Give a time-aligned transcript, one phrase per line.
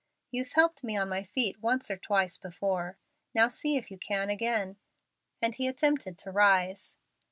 [0.31, 2.97] You've helped me on my feet once or twice before.
[3.35, 4.77] Now see if you can again;"
[5.43, 6.97] and he attempted to rise.